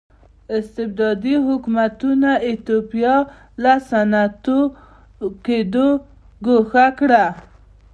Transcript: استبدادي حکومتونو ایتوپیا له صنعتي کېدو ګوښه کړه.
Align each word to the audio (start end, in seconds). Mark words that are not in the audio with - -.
استبدادي 0.57 1.35
حکومتونو 1.47 2.31
ایتوپیا 2.47 3.15
له 3.63 3.73
صنعتي 3.89 4.59
کېدو 5.45 5.87
ګوښه 6.45 6.87
کړه. 6.99 7.25